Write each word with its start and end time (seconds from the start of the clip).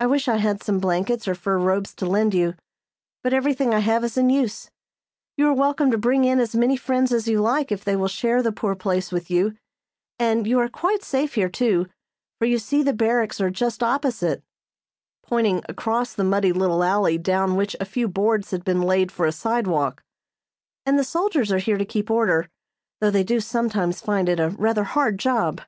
"I 0.00 0.06
wish 0.08 0.26
I 0.26 0.38
had 0.38 0.60
some 0.64 0.80
blankets 0.80 1.28
or 1.28 1.36
fur 1.36 1.56
robes 1.56 1.94
to 1.94 2.04
lend 2.06 2.34
you, 2.34 2.56
but 3.22 3.32
everything 3.32 3.72
I 3.72 3.78
have 3.78 4.02
is 4.02 4.18
in 4.18 4.28
use. 4.28 4.72
You 5.36 5.46
are 5.46 5.54
welcome 5.54 5.92
to 5.92 5.96
bring 5.98 6.24
in 6.24 6.40
as 6.40 6.56
many 6.56 6.76
friends 6.76 7.12
as 7.12 7.28
you 7.28 7.40
like 7.40 7.70
if 7.70 7.84
they 7.84 7.94
will 7.94 8.08
share 8.08 8.42
the 8.42 8.50
poor 8.50 8.74
place 8.74 9.12
with 9.12 9.30
you; 9.30 9.56
and 10.18 10.48
you 10.48 10.58
are 10.58 10.68
quite 10.68 11.04
safe 11.04 11.36
here, 11.36 11.48
too, 11.48 11.86
for 12.40 12.46
you 12.46 12.58
see 12.58 12.82
the 12.82 12.92
barracks 12.92 13.40
are 13.40 13.48
just 13.48 13.84
opposite," 13.84 14.42
pointing 15.22 15.62
across 15.68 16.12
the 16.12 16.24
muddy 16.24 16.50
little 16.50 16.82
alley 16.82 17.16
down 17.16 17.54
which 17.54 17.76
a 17.78 17.84
few 17.84 18.08
boards 18.08 18.50
had 18.50 18.64
been 18.64 18.82
laid 18.82 19.12
for 19.12 19.26
a 19.26 19.30
sidewalk; 19.30 20.02
"and 20.84 20.98
the 20.98 21.04
soldiers 21.04 21.52
are 21.52 21.58
here 21.58 21.78
to 21.78 21.84
keep 21.84 22.10
order, 22.10 22.48
though 23.00 23.12
they 23.12 23.22
do 23.22 23.38
sometimes 23.38 24.00
find 24.00 24.28
it 24.28 24.40
rather 24.58 24.82
a 24.82 24.86
hard 24.86 25.20
job." 25.20 25.60